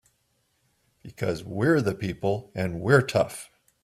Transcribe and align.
Because 1.03 1.43
we're 1.43 1.79
the 1.79 1.93
people 1.93 2.51
and 2.55 2.81
we're 2.81 3.03
tough! 3.03 3.51